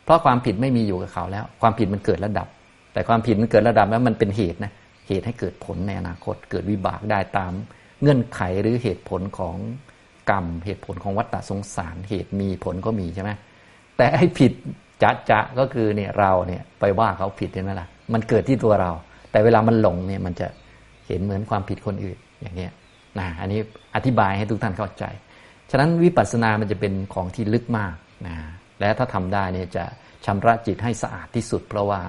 [0.07, 2.49] เพราะความผิดไม่มีอยู่กับเขาแล้ว ความผิดมันเกิดระดับ
[2.93, 4.73] แต่ความผิดมันเกิดระดับแล้วมันเป็นเหตุนะ
[5.09, 7.53] เหตุให้เกิดผลในอนาคต เกิดวิบากได้ตาม
[8.01, 9.57] เงื่อนไขหรือเหตุผลของ
[10.31, 13.31] กรรม เหตุผลของวัฏฏะสงสาร เหตุมีผลก็มีใช่ไหม
[13.97, 14.53] แต่ไอ้ผิด
[15.03, 18.93] จะจะก็คือเนี่ยเราเนี่ยไปว่าเขาผิดใช่ไหมล่ะมันเกิดที่ตัวเรา
[19.31, 20.47] แต่เวลามันหลงเนี่ยมันจะ
[21.07, 22.71] เห็นเหมือนความผิดคนอื่นอย่างเนี้ย
[23.19, 23.61] นะอันนี้
[23.95, 25.05] อธิบายให้ทุกท่านเข้าใจ
[25.71, 27.95] ฉะนั้นวิปัสสนามันจะเป็นของที่ลึกมาก
[28.27, 28.37] นะ
[28.80, 29.85] และถ้าทำได้เนี่ยจะ
[30.26, 32.00] ชำระจิตให้สะอาดที่สุด เพราะว่า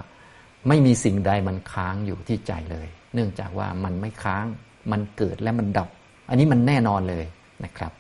[0.68, 4.46] ไม่มีสิ่งใดมันค้างอยู่ที่ใจเลย เนื่องจากว่ามันไม่ค้าง
[4.92, 5.90] มันเกิดและมันดับ
[6.30, 7.26] อันนี้มันแน่นอนเลย
[7.66, 7.92] นะครับ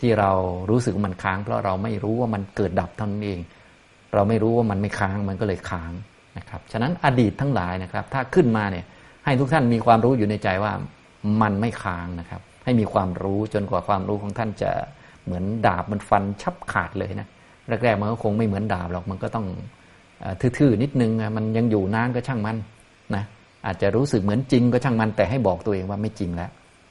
[0.00, 0.30] ที่เรา
[0.70, 3.40] รู้สึกมันค้าง เพราะเราไม่รู้ว่ามันเกิดดับเท่านั้นเอง
[4.14, 5.92] เราไม่รู้ว่ามันไม่ค้างมันก็เลยค้าง
[6.38, 8.84] นะครับฉะนั้นอดีตทั้งหลายนะครับ ถ้าขึ้นมาเนี่ย
[9.24, 10.72] ให้ทุกท่านมีความรู้อยู่ในใจว่า
[11.42, 14.70] มันไม่ค้างนะครับ ให้มีความรู้จนกว่าความรู้ของท่านจะ
[15.24, 17.28] เหมือนดาบมันฟันชับขาดเลยนะ
[17.68, 19.46] แรกๆมันก็คงไม่เหมือนดาบหรอกมันก็ต้อง
[20.40, 22.56] ทื่อๆนิดนึงมันยังอยู่นานก็ช่างมัน
[23.14, 23.24] นะ
[23.66, 26.50] อาจจะรู้สึกเหมือนจริงก็ช่างมัน แต่ให้บอกตัวเองว่าไม่จริงแล้ว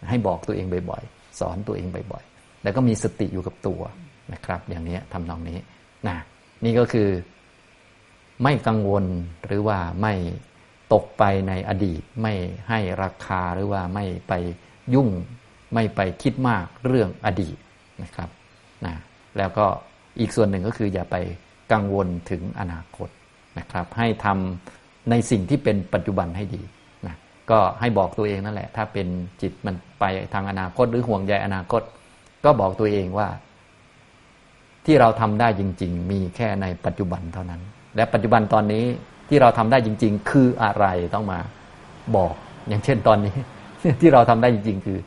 [0.09, 3.81] ให้บอกตัวเองบ่อยๆ สอนตัวเองบ่อยๆ แล้วก็มีสติอยู่กับตัว
[4.33, 5.57] นะครับ อย่างนี้ทำนองนี้
[6.07, 6.17] นะ
[6.63, 7.09] นี่ก็คือ
[8.43, 9.05] ไม่กังวล
[9.45, 10.13] หรือว่าไม่
[10.93, 12.33] ตกไปในอดีต ไม่
[12.69, 14.33] ให้ราคาหรือว่าไม่ไป
[14.93, 15.09] ยุ่ง
[15.73, 17.57] ไม่ไปคิดมากเรื่องอดีต
[18.03, 18.29] นะครับ
[18.85, 18.95] นะ
[19.37, 19.67] แล้วก็
[20.19, 21.15] อีกส่วนหนึ่งก็คืออย่าไป
[21.71, 23.09] กังวลถึงอนาคต
[23.59, 26.61] นะครับ ให้ทำในสิ่งที่เป็นปัจจุบันให้ดี
[27.07, 27.15] นะ
[27.51, 29.07] ก็ให้บอกตัวเองนั่นแหละ ถ้าเป็น
[29.41, 31.81] จิตมันไปทางอนาคตหรือห่วงใยอนาคต
[32.45, 33.27] ก็บอกตัวเองว่า
[34.85, 37.61] ที่เราทำได้จริง ๆ มีแค่ในปัจจุบันเท่านั้น
[37.95, 38.83] และปัจจุบันตอนนี้
[39.29, 41.39] ที่เราทำได้จริง ๆ คืออะไรต้องมา
[42.15, 42.33] บอก
[42.69, 43.35] อย่างเช่นตอนนี้
[44.01, 44.99] ที่เราทำได้จริง ๆ คือ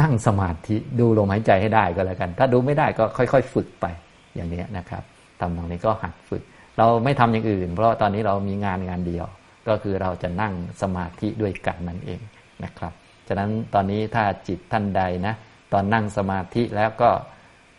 [0.00, 3.86] นั่งสมาธิดูลมหายใจให้ได้ก็แล้วกัน ถ้าดูไม่ได้ก็ค่อย ๆ ฝึกไป
[4.34, 5.02] อย่างนี้นะครับ
[5.40, 6.42] ทำตรงนี้ก็หัดฝึก
[6.78, 9.26] เราไม่ทำอย่างอื่น เพราะตอนนี้เรามีงานงานเดียว
[9.68, 12.20] ก็คือเราจะนั่งสมาธิด้วยกันนั่นเอง
[12.64, 12.92] นะครับ
[13.28, 15.34] ฉะนั้นตอนนี้ถ้าจิตท่านใดนะ
[15.72, 17.10] ตอนนั่งสมาธิแล้วก็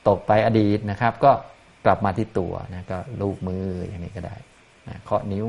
[0.08, 1.32] ตกไปอดีตนะครับ ก็
[1.86, 4.36] กลับมาที่ตัวนะก็ลูบมืออย่างนี้ก็ได้
[4.88, 5.48] นะเคาะนิ้ว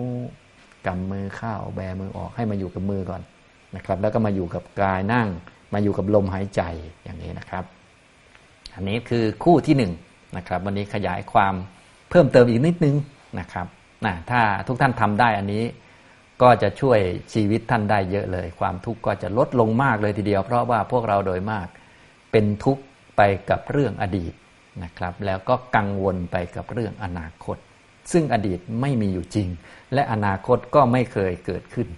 [0.87, 3.23] กำมือเข้าแบมือออกให้มาอยู่กับมือก่อน
[3.77, 5.29] นะครับ แล้วก็มาอยู่กับกายนั่ง
[5.75, 6.63] มาอยู่กับลมหายใจ
[7.05, 7.65] อย่างนี้นะครับ
[8.75, 9.93] อันนี้คือคู่ที่หนึ่ง
[10.37, 11.55] นะครับ วันนี้ขยายความ
[12.11, 12.97] เพิ่มเติมอีกนิดนึง
[13.41, 13.67] นะครับ
[14.07, 15.65] นะถ้าทุกท่านทำได้อันนี้
[16.43, 16.99] ก็จะช่วย
[17.35, 21.67] ชีวิตท่านได้เยอะเลย ความทุกข์ก็จะลดลงมากเลยทีเดียว เพราะว่าพวกเราโดยมาก
[22.33, 22.83] เป็นทุกข์
[23.17, 23.21] ไป
[23.51, 24.33] กับเรื่องอดีต
[24.85, 27.57] นะครับ แล้วก็กังวลไปกับเรื่องอนาคต
[28.13, 29.49] ซึ่งอดีตไม่มีอยู่จริง
[29.95, 31.89] และอนาคตก็ไม่เคยเกิดขึ้น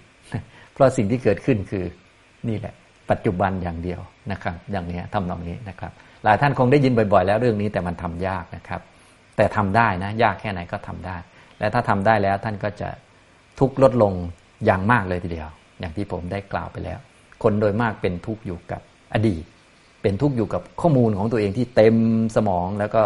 [0.73, 1.85] เพราะสิ่งที่เกิดขึ้นคือ
[2.47, 2.73] นี่แหละ
[3.09, 3.99] ปัจจุบันอย่างเดียว
[4.31, 5.91] นะครับ อย่างนี้ทำนองนี้นะครับ
[6.23, 8.81] หลายท่านคงได้ยินบ่อย ๆ แล้วเรื่องนี้แต่มันทำยากนะครับ
[9.37, 11.17] แต่ทำได้นะ ยากแค่ไหนก็ทำได้
[11.59, 12.89] และถ้าทำได้แล้วท่านก็จะ
[13.59, 14.13] ทุกข์ลดลง
[14.65, 15.49] อย่างมากเลยทีเดียว
[15.79, 16.99] อย่างที่ผมได้กล่าวไปแล้ว
[17.43, 18.81] คนโดยมากเป็นทุกข์อยู่กับ
[19.13, 19.43] อดีต
[20.01, 21.95] เป็นทุกข์อยู่กับข้อมูลของตัวเองที่เต็ม
[22.35, 23.03] สมองแล้วก็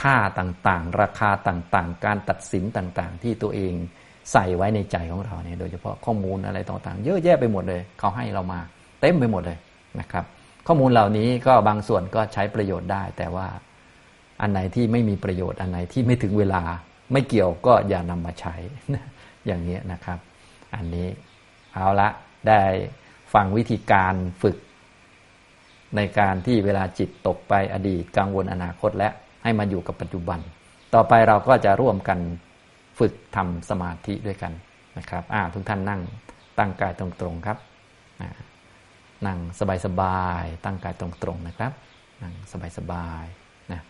[0.00, 3.72] ค่าต่างๆ ราคาต่างๆ การตัดสินต่างๆ ที่ตัวเอง
[4.32, 8.60] ใส่ไว้ในใจของเราเนี่ยโดยเฉพาะข้อมูลอะไรต่างๆ เยอะแยะไปหมดเลย เขาให้เรามา
[9.00, 9.58] เต็มไปหมดเลย
[10.00, 10.24] นะครับ
[10.70, 13.46] ข้อมูลเหล่านี้ก็บางส่วนก็ใช้ประโยชน์ได้ แต่ว่า
[14.40, 16.62] อันไหนที่ไม่มีประโยชน์อันไหนที่ไม่ถึงเวลา
[17.12, 18.54] ไม่เกี่ยวก็อย่านำมาใช้
[19.46, 20.18] อย่างนี้นะครับ
[20.74, 21.08] อันนี้
[21.74, 22.08] เอาละ
[22.48, 22.62] ได้
[23.34, 24.56] ฟังวิธีการฝึก
[25.96, 29.08] ในการที่เวลาจิตตกไปอดีตกังวลอนาคตและ
[29.42, 30.38] ให้มาอยู่กับปัจจุบัน
[30.94, 32.18] ต่อไปเราก็จะร่วมกัน
[32.98, 34.52] ฝึกทำสมาธิด้วยกัน
[34.98, 36.00] นะครับ อ่าทุกท่านนั่ง
[36.58, 37.58] ตั้งกายตรงๆครับ
[39.26, 39.38] นั่ง
[39.84, 41.72] สบายๆตั้งกายตรงๆนะครับ
[42.22, 42.34] นั่ง
[42.78, 43.80] สบายๆนะ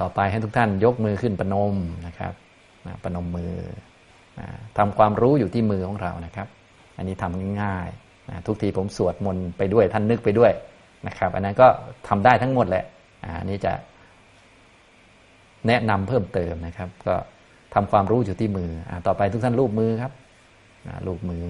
[0.00, 1.74] ต่อไปให้ทุกท่านยกมือขึ้นประนม
[2.06, 2.32] นะครับ
[3.04, 3.54] ประนมมือ
[4.78, 6.48] ทำความรู้อยู่ที่มือของเรานะครับ
[6.96, 10.52] อันนี้ทำง่ายๆทุกทีผมสวดมนต์ไปด้วยท่านนึกไปด้วย
[11.06, 11.66] นะครับ อันนั้นก็
[12.08, 12.84] ทำได้ทั้งหมดแหละ
[13.40, 13.72] อันนี้จะ
[15.66, 17.14] แนะนำเพิ่มเติมนะครับ ก็
[17.74, 20.12] ทำความรู้อยู่ที่มืออต่อไปทุกท่านรูปมือครับ
[21.06, 21.44] รูปมือ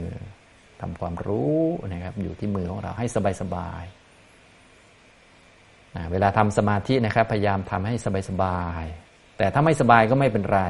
[0.80, 1.60] ทำความรู้
[1.92, 3.06] นะครับ อยู่ที่มือของเราให้
[3.42, 7.94] สบายๆเวลาทำสมาธินะครับ พยายามทำให้
[8.28, 10.62] สบายๆแต่ถ้าไม่สบายก็ไม่เป็นไร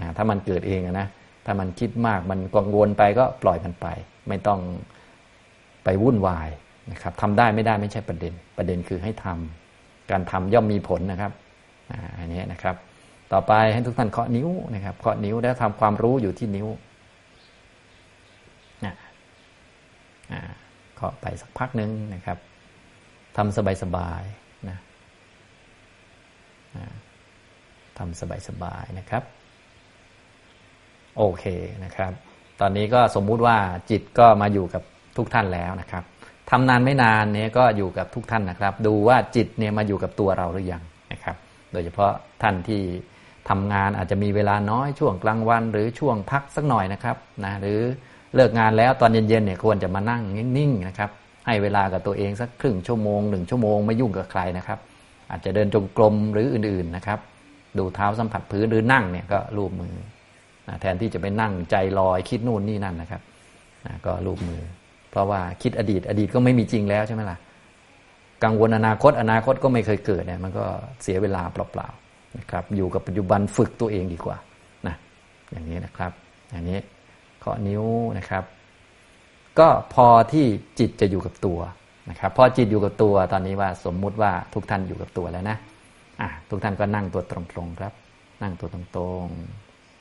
[0.02, 1.08] ะถ้ามันเกิดเองนะ
[1.46, 3.86] ถ้ามันคิดมากมันกังวลไปก็ปล่อยมันไป
[4.28, 4.60] ไม่ต้อง
[5.84, 6.48] ไปวุ่นวาย
[6.92, 11.32] นะครับทำได้ไม่ได้ไม่ใช่ประเด็น ประเด็นคือให้ทำการทำย่อมมีผลนะครับ
[12.18, 12.76] อันนี้นะครับ
[13.32, 16.66] ต่อไปให้ทุกท่านเคาะนิ้วนะครับเคาะนิ้วแล้วทำความรู้อยู่ที่นิ้ว
[20.94, 22.38] เคาะไปสักพักหนึ่งนะครับ
[23.36, 24.78] ทำสบายๆนะ
[27.98, 29.22] ทำสบายๆนะครับ
[31.16, 31.44] โอเค
[31.84, 32.12] นะครับ
[32.60, 33.56] ตอนนี้ก็สมมุติว่า
[33.90, 34.82] จิตก็มาอยู่กับ
[35.16, 36.04] ทุกท่านแล้วนะครับ
[36.50, 40.82] ทำนานไม่นานเนี้ยก็อยู่กับทุกท่านนะครับ ดูว่าจิตเนี่ยมาอยู่กับตัวเราหรือยัง
[41.12, 41.36] นะครับ
[41.72, 42.82] โดยเฉพาะท่านที่
[43.48, 47.80] ทำงานอาจจะมีเวลาน้อยช่วงกลางวัน หรือช่วงพักสักหน่อยนะครับนะหรือ
[48.36, 50.22] เลิกงานแล้วตอนเย็นๆเนี่ยควรจะมานั่ง
[50.56, 51.10] นิ่งๆนะครับ
[51.46, 54.78] ให้เวลากับตัวเองสักครึ่งชั่วโมงหนึ่งชั่วโมงไม่ยุ่งกับใครนะครับ
[55.30, 57.18] อาจจะเดินจงกรมหรืออื่นๆนะครับ
[57.78, 59.94] ดูเท้าสัมผัสพื้นหรือนั่งเนี่ยก็รูปมือ
[60.80, 63.22] แทนที่จะไปนั่งใจลอยคิดนู่นนี่นั่นนะครับ
[64.06, 64.62] ก็รูปมือ
[65.10, 67.38] เพราะว่าคิดอดีตอดีตก็ไม่มีจริงแล้วใช่ไหมล่ะ
[68.44, 70.64] กังวลอนาคตอนาคตก็ไม่เคยเกิดเนี่ยมันก็
[71.02, 74.36] เสียเวลาเปล่าๆนะครับ อยู่กับปัจจุบันฝึกตัวเองดีกว่า
[74.86, 74.94] นะ
[75.52, 76.12] อย่างนี้นะครับ
[76.50, 76.78] อย่างนี้
[77.44, 77.84] เคาะนิ้ว
[78.18, 78.44] นะครับ
[79.58, 80.46] ก็พอที่
[80.78, 81.60] จิตจะอยู่กับตัว
[82.10, 85.56] นะครับ พอจิตอยู่กับตัวตอนนี้ว่าสมมุติว่าทุกท่านอยู่กับตัวแล้วนะ
[86.20, 87.92] อะทุกท่านก็นั่งตัวตรงๆครับ
[88.42, 89.26] นั่งตัวตรง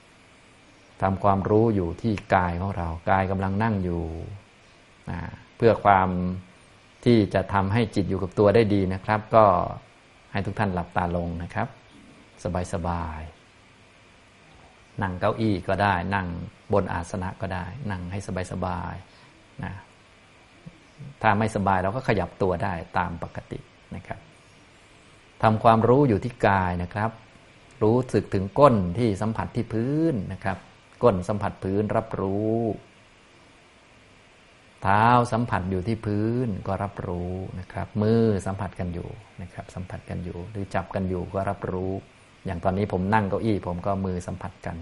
[0.10, 4.04] ๆทำความรู้อยู่ที่กายของเรา กายกำลังนั่งอยู่
[5.10, 5.20] นะ
[5.58, 6.10] เพื่อความ
[7.06, 9.46] ที่จะทำให้จิตอยู่กับตัวได้ดีนะครับ ก็
[10.32, 11.68] ให้ทุกท่านหลับตาลงนะครับ
[12.44, 13.22] สบายสบาย
[15.02, 16.28] นั่งเก้าอี้ก็ได้ นั่ง
[16.74, 18.96] บนอาสนะก็ได้ นั่งให้สบายสบาย
[19.64, 19.74] นะ
[21.22, 23.60] ถ้าไม่สบายเราก็ขยับตัวได้ตามปกติ
[23.96, 24.20] นะครับ
[25.44, 27.12] ทำความรู้อยู่ที่กายนะครับ
[27.84, 30.58] รู้สึกถึงก้นที่สัมผัสที่พื้นนะครับ
[31.04, 32.58] ก้นสัมผัสพื้นรับรู้
[34.84, 39.10] เท้าสัมผัสอยู่ที่พื้นก็รับรู้นะครับ มือสัมผัสกันอยู่
[39.42, 41.94] นะครับ สัมผัสกันอยู่ หรือจับกันอยู่ก็รับรู้
[42.46, 44.78] อย่างตอนนี้ผมนั่งเก้าอี้ ผมก็มือสัมผัสกัน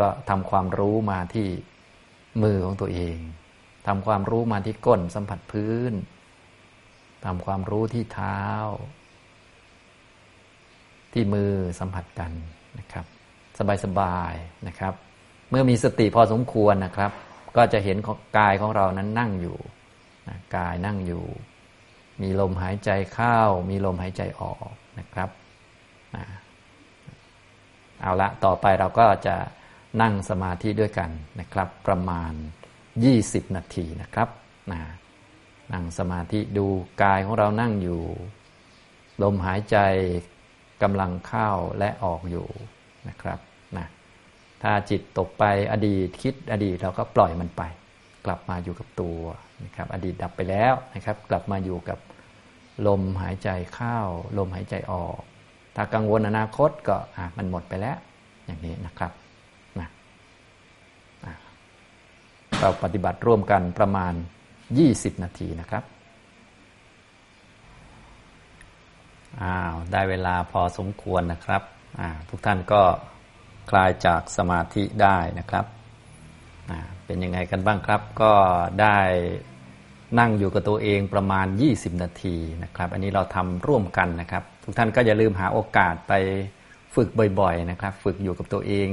[0.00, 1.48] ก็ทำความรู้มาที่
[2.42, 3.18] มือของตัวเอง
[3.86, 5.92] ทำความรู้มาที่ก้นสัมผัสพื้น
[7.24, 8.42] ทำความรู้ที่เท้า
[11.12, 12.32] ที่มือสัมผัสกัน
[12.78, 13.06] นะครับ
[13.84, 14.94] สบายๆนะครับ
[15.50, 17.12] เมื่อมีสติพอสมควรนะครับ
[17.56, 17.96] ก็จะเห็น
[18.38, 19.58] กายของเรานั้นนั่งอยู่
[20.56, 21.24] กายนั่งอยู่
[22.22, 23.38] มีลมหายใจเข้า
[23.70, 25.30] มีลมหายใจออกนะครับ
[28.00, 29.36] เอาละต่อไปเราก็จะ
[30.02, 32.32] นั่งสมาธิด้วยกันนะครับ ประมาณ
[32.94, 34.28] 20 นาทีนะครับ
[35.72, 36.66] นั่งสมาธิดู
[37.02, 38.02] กายของเรานั่งอยู่
[39.22, 39.76] ลมหายใจ
[40.82, 42.48] กำลังเข้าและออกอยู่
[43.08, 43.38] นะครับ
[43.76, 43.86] นะ
[44.62, 47.62] ถ้าจิตตกไปอดีตคิดอดีตเราก็ปล่อยมันไป
[48.24, 49.20] กลับมาอยู่กับตัว
[49.64, 51.98] นะครับ อดีตดับไปแล้วนะครับ กลับมาอยู่กับ
[52.86, 53.98] ลมหายใจเข้า
[54.38, 55.20] ลมหายใจออก
[55.80, 56.96] ถ้ากังวลอนาคตก็
[57.36, 57.96] มันหมดไปแล้ว
[58.46, 59.12] อย่างนี้นะครับ
[59.80, 59.88] นะ
[62.60, 64.12] เราปฏิบัติร่วมกันประมาณ
[64.68, 65.84] 20 นาทีนะครับ
[69.42, 71.62] อ้าวได้เวลาพอสมควรนะครับ
[72.28, 72.82] ทุกท่านก็
[73.70, 75.64] คลายจากสมาธิได้นะครับ
[77.04, 78.32] เป็นยังไงกันบ้างครับ ก็
[78.80, 78.98] ได้
[80.18, 86.12] นั่งอยู่กับตัวเองประมาณ 20 นาทีนะครับ อันนี้เราทำร่วมกันนะครับ ทุกท่านก็อย่าลืมหาโอกาสไป
[86.94, 87.08] ฝึก
[87.40, 88.88] บ่อยๆนะครับ ฝึกอยู่กับตัวเอง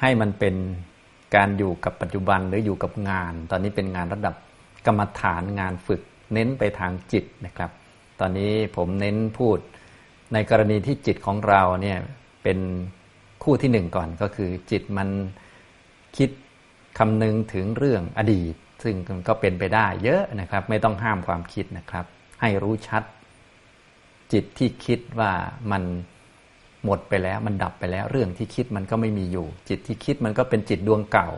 [0.00, 0.54] ให้มันเป็น
[1.34, 4.34] การอยู่กับปัจจุบันหรืออยู่กับงาน ตอนนี้เป็นงานระดับ
[4.86, 6.00] กรรมฐานงานฝึก
[6.32, 7.70] เน้นไปทางจิตนะครับ
[8.20, 9.58] ตอนนี้ผมเน้นพูด
[10.32, 11.98] ในกรณีที่จิตของเราเนี่ย
[12.42, 12.66] เเป็น
[13.42, 15.08] คู่ที่หนึ่งก่อนก็คือจิตมัน
[16.16, 16.30] คิด
[16.98, 18.94] คำนึงถึงเรื่องอดีต ซึ่ง
[19.28, 22.04] ก็เป็นไปได้เยอะนะครับ ไม่ต้องห้ามความคิดนะครับ
[22.40, 23.02] ให้รู้ชัด
[24.32, 25.32] จิตที่คิดว่า
[25.72, 25.82] มัน
[26.84, 31.28] หมดไปแล้วมันดับไปแล้ว เรื่องที่คิดมันก็ไม่มีอยู่ จิตที่คิดมันก็เป็นจิตดวงเก่า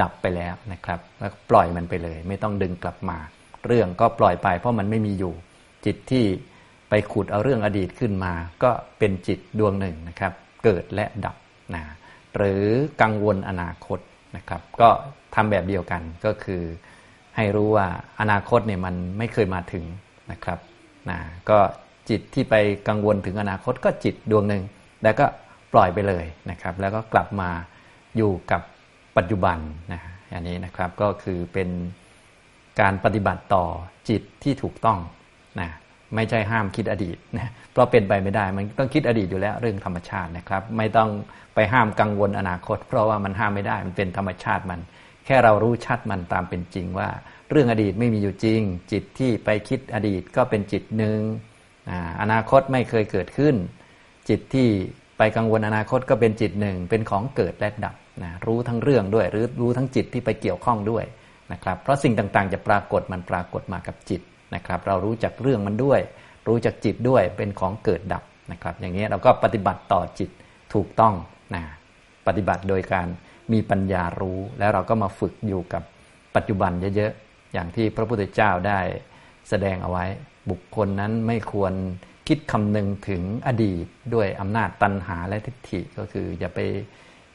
[0.00, 3.18] ดับไปแล้วนะครับ แล้วปล่อยมันไปเลย ไม่ต้องดึงกลับมา
[3.66, 5.34] เรื่องก็ปล่อยไป เพราะมันไม่มีอยู่
[5.86, 6.24] จิตที่
[6.90, 10.32] ไปขุดเอาเรื่องอดีตขึ้นมา ก็เป็นจิตดวงหนึ่งนะครับ
[10.64, 11.36] เกิดและดับ
[11.74, 11.82] นะ
[12.36, 12.64] หรือ
[13.02, 13.98] กังวลอนาคต
[14.36, 14.88] นะครับ ก็
[15.34, 16.62] ทำแบบเดียวกันก็คือ
[17.36, 17.86] ให้รู้ว่า
[18.20, 19.84] อนาคตเนี่ยมันไม่เคยมาถึง
[20.32, 20.58] นะครับ
[21.10, 21.18] นะ
[21.50, 21.58] ก็
[22.10, 22.54] จิตที่ไป
[22.88, 24.62] กังวลถึงอนาคตก็จิตดวงหนึ่ง
[25.02, 25.26] แล้วก็
[25.72, 27.50] ปล่อยไปเลยนะครับ แล้วก็กลับมา
[28.16, 28.62] อยู่กับ
[29.16, 29.58] ปัจจุบัน
[29.92, 30.00] นะ
[30.34, 31.68] อันนี้นะครับก็คือเป็น
[32.80, 33.64] การปฏิบัติต่อ
[34.08, 34.98] จิตที่ถูกต้อง
[35.60, 35.70] นะ
[36.14, 41.10] ไม่ใช่ห้ามคิดอดีตนะเพราะเป็นไปไม่ได้ มันต้องคิดอดีตอยู่แล้วเรื่องธรรมชาตินะครับ ไม่ต้อง
[41.54, 44.80] ไปห้ามกังวลอนาคต เพราะว่ามันห้ามไม่ได้มันเป็นธรรมชาติมัน
[45.24, 47.08] แค่เรารู้ชัดมันตามเป็นจริงว่า
[47.50, 48.60] เรื่องอดีตไม่มีอยู่จริง
[48.92, 51.18] จิตที่ไปคิดอดีตก็เป็นจิตหนึ่ง
[52.20, 53.54] อนาคตไม่เคยเกิดขึ้น
[54.28, 54.68] จิตที่
[55.18, 61.04] ไปกังวลอนาคตก็เป็นจิตหนึ่งเป็นของเกิดและดับนะรู้ทั้งเรื่องด้วยหรือรู้ทั้งจิตที่ไปเกี่ยวข้องด้วย
[61.52, 64.20] นะครับเพราะสิ่งต่างๆ จะปรากฏมันปรากฏมากับจิต
[64.54, 66.00] นะครับ เรารู้จักเรื่องมันด้วย
[66.48, 70.30] รู้จักจิตด้วยเป็นของเกิดดับนะครับ อย่างนี้เราก็ปฏิบัติต่อจิต
[70.74, 71.14] ถูกต้อง
[71.54, 71.62] นะ
[72.26, 73.06] ปฏิบัติโดยการ
[73.52, 75.82] มีปัญญารู้แล้วเราก็มาฝึกอยู่กับ
[76.36, 78.80] ปัจจุบันเยอะๆอย่างที่พระพุทธเจ้าได้
[79.48, 80.04] แสดงเอาไว้
[80.50, 81.72] บุคคลนั้นไม่ควร
[82.28, 86.60] คิดคำนึงถึงอดีตด้วยอำนาจตัณหาและทิฏฐิก็คืออย่าไป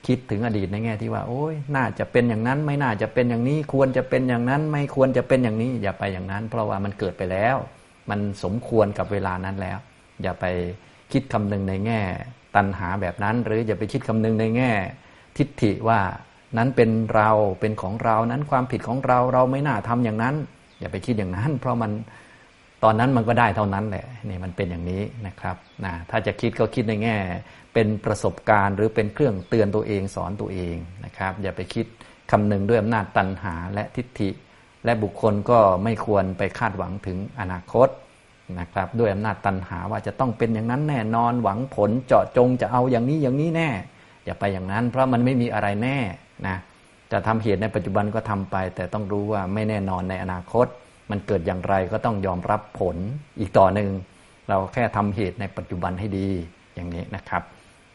[0.08, 7.56] คิดถึงอดีตในแง่ที่ว่า โอ้ยน่าจะเป็นอย่างนั้น ไม่น่าจะเป็นอย่างนี้ ควรจะเป็นอย่างนั้น ไม่ควรจะเป็นอย่างนี้ อย่าไปอย่างนั้น เพราะว่ามันเกิดไปแล้ว
[8.10, 9.78] มันสมควรกับเวลานั้นแล้ว
[10.24, 10.46] อย่าไป
[11.12, 12.02] คิดคำนึงในแง่
[12.56, 14.72] ตัณหาแบบนั้น หรืออย่าไปคิดคำนึงในแง่
[15.38, 16.00] ทิฏฐิว่า
[16.58, 20.36] นั้นเป็นเราเป็นของเรานั้นความผิดของเราเราไม่น่าทำอย่างนั้น
[20.80, 21.92] อย่าไปคิดอย่างนั้น เพราะมัน
[22.84, 27.18] ตอนนั้นมันก็ได้เท่านั้นแหละนี่มันเป็นอย่างนี้นะครับนะถ้าจะคิดก็คิดในแง่
[27.74, 31.86] เป็นประสบการณ์ หรือเป็นเครื่องเตือนตัวเองสอนตัวเองนะครับ อย่าไปคิด
[32.32, 34.30] คำนึงด้วยอำนาจตัณหาและทิฏฐิ
[34.86, 37.90] และบุคคลก็ไม่ควรไปคาดหวังถึงอนาคต
[38.60, 43.70] นะครับ ด้วยอำนาจตัณหาว่าจะต้องเป็นอย่างนั้นแน่นอนหวังผลเจาะจงจะเอาอย่างนี้อย่างนี้แน่
[44.26, 45.98] อย่าไปอย่างนั้น เพราะมันไม่มีอะไรแน่
[46.48, 46.58] นะ
[47.12, 50.68] จะทำเหตุในปัจจุบันก็ทำไป แต่ต้องรู้ว่าไม่แน่นอนในอนาคต
[51.12, 52.96] มันเกิดอย่างไรก็ต้องยอมรับผล
[53.40, 53.90] อีกต่อหนึ่ง
[54.50, 56.28] เราแค่ทำเหตุในปัจจุบันให้ดี
[56.76, 57.44] อย่างนี้นะครับ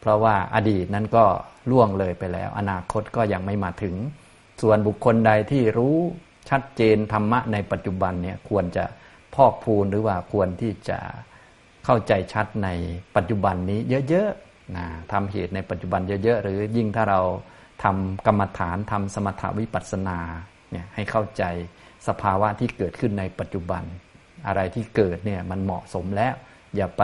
[0.01, 1.25] เพราะว่าอดีตนั้นก็
[1.71, 3.95] ล่วงเลยไปแล้ว อนาคตก็ยังไม่มาถึง
[4.61, 5.95] ส่วนบุคคลใดที่รู้
[6.49, 8.85] ชัดเจนธรรมะในปัจจุบันเนี่ยควรจะ
[9.35, 10.99] พอกพูนหรือว่าควรที่จะ
[11.85, 12.69] เข้าใจชัดใน
[13.15, 17.21] ปัจจุบันนี้เยอะๆนะทำเหตุในปัจจุบันเยอะๆ หรือยิ่งถ้าเรา
[17.83, 20.19] ทำกรรมฐานทำสมถวิปัสสนา
[20.71, 21.43] เนี่ยให้เข้าใจ
[22.07, 23.83] สภาวะที่เกิดขึ้นในปัจจุบัน
[24.47, 26.33] อะไรที่เกิดเนี่ยมันเหมาะสมแล้ว
[26.75, 27.03] อย่าไป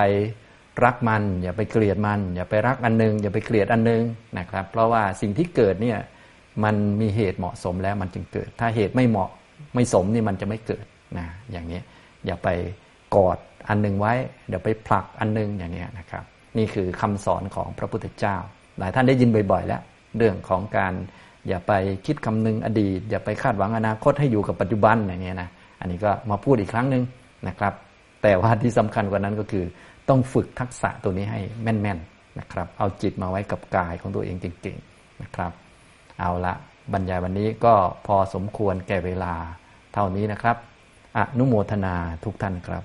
[0.83, 4.03] รักมัน อย่าไปเกลียดมัน อย่าไปรักอันนึง อย่าไปเกลียดอันนึง
[4.39, 5.99] นะครับ เพราะว่าสิ่งที่เกิดเนี่ย
[6.63, 9.29] มันมีเหตุเหมาะสมแล้วมันจึงเกิด ถ้าเหตุไม่เหมาะ
[9.75, 10.85] ไม่สมนี่มันจะไม่เกิด
[11.17, 11.81] นะอย่างนี้
[12.25, 12.49] อย่าไป
[13.15, 13.37] กอด
[13.69, 14.13] อันนึงไว้
[14.47, 16.23] เดี๋ยวไปผลักอันนึงอย่างนี้นะครับ
[16.57, 18.35] นี่คือคำสอนของพระพุทธเจ้า
[18.77, 19.81] หลายท่านได้ยินบ่อย ๆ แล้ว
[20.17, 20.93] เรื่องของการ
[21.47, 21.71] อย่าไป
[22.05, 27.03] คิดคำนึงอดีต อย่าไปคาดหวังอนาคตให้อยู่กับปัจจุบันอย่างเงี้ยนะอันนี้ก็มาพูดอีกครั้งหนึ่ง
[27.47, 27.73] นะครับ
[28.23, 29.65] แต่ว่าที่สำคัญกว่านั้นก็คือ
[30.09, 31.97] ต้องฝึกทักษะตัวนี้ให้แม่นๆน
[32.39, 35.51] นะครับ เอาจิตมาไว้กับกายของตัวเองเก่งๆนะครับ
[36.19, 36.53] เอาละ
[36.93, 37.73] บรรยายวันนี้ก็
[38.07, 39.33] พอสมควรแก่เวลา
[39.93, 40.57] เท่านี้นะครับ
[41.17, 42.83] อนุโมทนาทุกท่านครับ